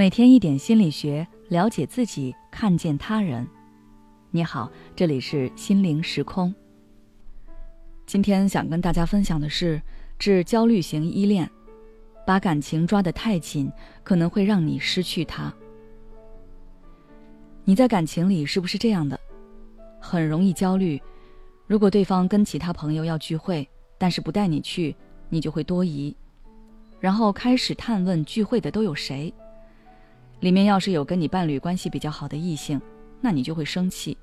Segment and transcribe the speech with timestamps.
[0.00, 3.46] 每天一点心理学，了解自己，看见他人。
[4.30, 6.54] 你好，这里是心灵时空。
[8.06, 9.78] 今天想跟大家分享的是
[10.18, 11.46] 治焦虑型依恋。
[12.26, 13.70] 把感情抓得太紧，
[14.02, 15.52] 可能会让你失去他。
[17.64, 19.20] 你在感情里是不是这样的？
[20.00, 20.98] 很容易焦虑。
[21.66, 24.96] 如果对方跟其他朋友要聚会，但是不带你去，
[25.28, 26.16] 你就会多疑，
[26.98, 29.30] 然后开始探问聚会的都有谁。
[30.40, 32.80] 里面要是有跟你伴侣关系比较好的异性，
[33.20, 34.16] 那你就会生气，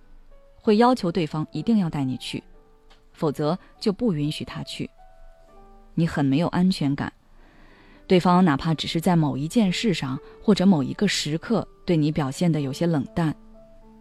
[0.61, 2.43] 会要求对方一定要带你去，
[3.13, 4.89] 否则就不允许他去。
[5.93, 7.11] 你很没有安全感。
[8.07, 13.35] 对方哪怕只是在某一件事上或者某一个时刻对你表现的有些冷淡，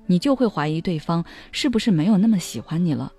[0.06, 3.12] 你就会怀疑对方是不是没有那么喜欢你了。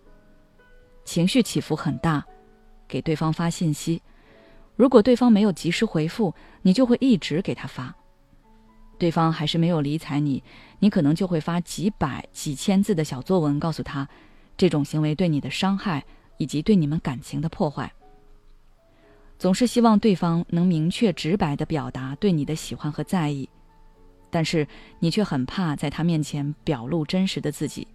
[1.03, 2.25] 情绪起伏很大，
[2.87, 4.01] 给对方发信息，
[4.75, 7.93] 如果对方没有及时回复，你就会一直给他发。
[8.97, 10.43] 对方还是没有理睬你，
[10.79, 14.07] 你可能就会发几百、几千字的小作文，告诉他
[14.57, 16.03] 这种行为对你的伤害
[16.37, 17.91] 以及对你们感情的破坏。
[19.37, 23.47] 总是希望对方能明确直白的表达对你的喜欢和在意，
[24.31, 24.67] 但是
[24.99, 27.87] 你却很怕在他面前表露真实的自己，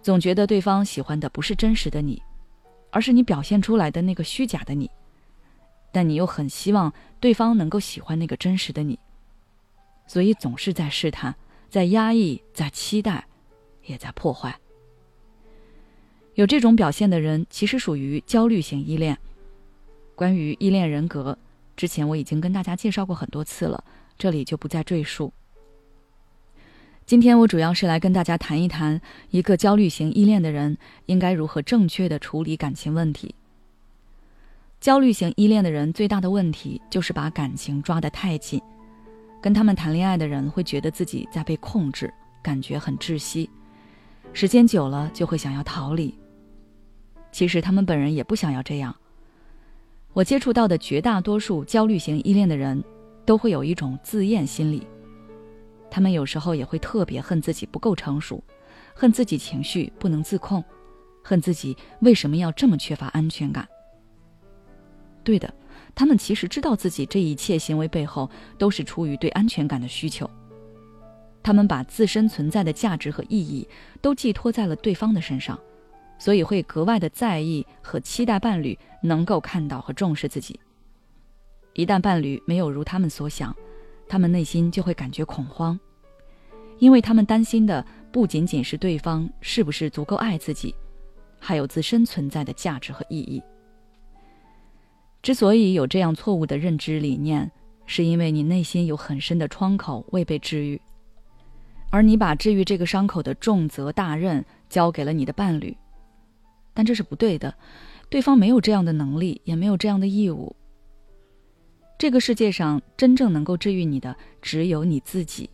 [0.00, 2.22] 总觉得对方喜欢的不是真实的你，
[2.90, 4.90] 而是你表现出来的那个虚假的你，
[5.92, 8.98] 但你又很希望对方能够喜欢那个真实的你，
[10.08, 11.36] 所以总是在试探，
[11.70, 13.26] 在压抑，在期待，
[13.84, 14.58] 也在破坏。
[16.34, 19.16] 有这种表现的人，其实属于焦虑型依恋。
[20.16, 21.38] 关于依恋人格，
[21.76, 23.84] 之前我已经跟大家介绍过很多次了，
[24.16, 25.32] 这里就不再赘述。
[27.04, 33.34] 今天我主要是来跟大家谈一谈，一个焦虑型依恋的人应该如何正确的处理感情问题。
[34.80, 38.62] 焦虑型依恋的人最大的问题就是把感情抓得太紧，
[39.40, 43.48] 跟他们谈恋爱的人会觉得自己在被控制，感觉很窒息，
[44.32, 46.16] 时间久了就会想要逃离。
[47.30, 48.94] 其实他们本人也不想要这样。
[50.12, 52.82] 我接触到的绝大多数焦虑型依恋的人，
[53.24, 54.86] 都会有一种自厌心理。
[55.90, 58.42] 他们有时候也会特别恨自己不够成熟，
[58.94, 60.64] 恨自己情绪不能自控，
[61.22, 63.68] 恨自己为什么要这么缺乏安全感。
[65.22, 65.52] 对的，
[65.98, 70.30] 他们其实知道自己这一切行为背后都是出于对安全感的需求。
[71.42, 73.66] 他们把自身存在的价值和意义
[74.00, 75.58] 都寄托在了对方的身上。
[76.20, 80.58] 所以会格外的在意和期待伴侣能够看到和重视自己。
[81.74, 83.54] 一旦伴侣没有如他们所想，
[84.08, 85.78] 他们内心就会感觉恐慌，
[86.78, 90.74] 因为他们担心的不仅仅是对方是不是足够爱自己，
[91.40, 93.42] 还有自身存在的价值和意义。
[95.28, 97.50] 之所以有这样错误的认知理念，
[97.84, 100.80] 是因为你内心有很深的窗口未被治愈，
[101.90, 105.76] 而你把治愈这个伤口的重责大任交给了你的伴侣。
[106.72, 107.54] 但这是不对的，
[108.08, 110.56] 对方没有这样的能力，也没有这样的义务。
[111.98, 115.50] 这个世界上真正能够治愈你的只有你自己。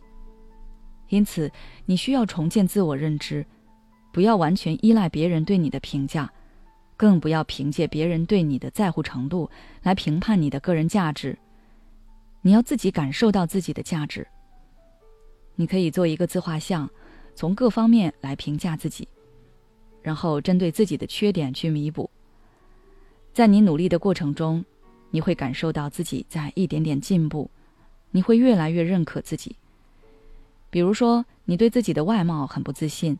[1.09, 1.51] 因此，
[1.85, 3.45] 你需要重建自我认知，
[4.13, 6.31] 不要完全依赖别人对你的评价，
[6.97, 9.49] 更不要凭借别人对你的在乎程度
[9.83, 11.37] 来评判你的个人价值。
[12.41, 14.27] 你要自己感受到自己的价值。
[15.55, 16.89] 你可以做一个自画像，
[17.33, 19.07] 从各方面来评价自己。
[20.01, 22.07] 然后针对自己的缺点去弥补。
[23.33, 24.63] 在你努力的过程中，
[25.09, 27.49] 你会感受到自己在一点点进步，
[28.11, 29.55] 你会越来越认可自己。
[30.69, 33.17] 比如说，你对自己的外貌很不自信，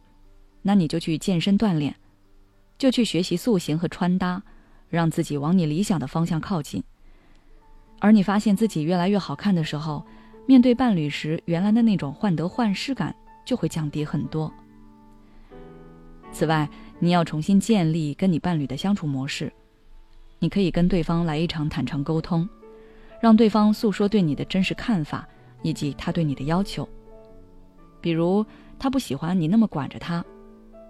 [0.61, 1.95] 那你就去健身锻炼，
[2.77, 4.41] 就去学习塑形和穿搭，
[4.89, 6.83] 让自己往你理想的方向靠近。
[7.99, 10.05] 而你发现自己越来越好看的时候，
[10.45, 13.15] 面对伴侣时，原来的那种患得患失感
[13.45, 14.51] 就会降低很多。
[16.31, 16.69] 此外，
[16.99, 19.51] 你要重新建立跟你伴侣的相处模式。
[20.39, 22.47] 你可以跟对方来一场坦诚沟通，
[23.21, 25.27] 让对方诉说对你的真实看法
[25.61, 26.87] 以及他对你的要求。
[28.01, 28.45] 比如，
[28.77, 30.23] 他不喜欢你那么管着他，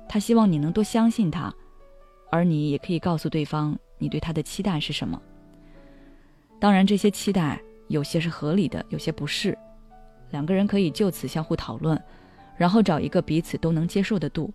[0.09, 1.53] 他希望你能多相信他，
[2.29, 5.21] 而你也可以告诉对方你对他的期待是什么。
[6.59, 9.57] 当然，这些期待有些是合理的，有些不是。
[10.31, 12.01] 两个人可以就此相互讨论，
[12.57, 14.51] 然后找一个彼此都能接受的度。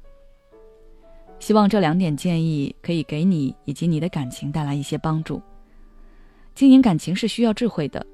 [1.38, 5.40] 希望这两点建议可以给你以及你的感情带来一些帮助。
[6.54, 8.04] 经营感情是需要智慧的。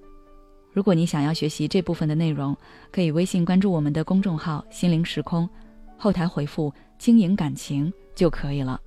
[0.73, 2.56] 如果你想要学习这部分的内容，
[2.93, 5.49] 可以微信关注我们的公众号“心灵时空”，
[5.97, 8.81] 后台回复“经营感情”就可以了。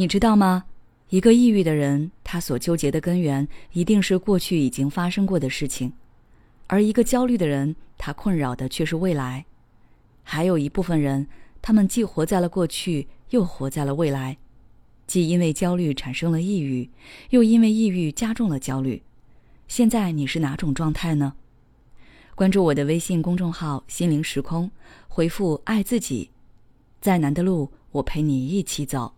[0.00, 0.66] 你知道吗？
[1.08, 5.92] 一个抑郁的人，他所纠结的根源一定是过去已经发生过的事情，
[6.68, 9.44] 而一个焦虑的人，他困扰的却是未来。
[10.22, 11.26] 还有一部分人，
[11.60, 14.38] 他们既活在了过去，又活在了未来，
[15.08, 16.88] 既因为焦虑产生了抑郁，
[17.30, 19.02] 又因为抑郁加重了焦虑。
[19.66, 21.34] 现在你是哪种状态呢？
[22.36, 24.70] 关注我的微信公众号“心灵时空”，
[25.08, 26.30] 回复“爱自己”，
[27.02, 29.14] 再难的路我陪你一起走。